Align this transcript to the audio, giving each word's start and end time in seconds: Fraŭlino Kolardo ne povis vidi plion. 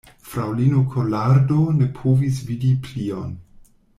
Fraŭlino 0.27 0.79
Kolardo 0.95 1.59
ne 1.81 1.89
povis 1.99 2.41
vidi 2.51 2.73
plion. 2.89 3.33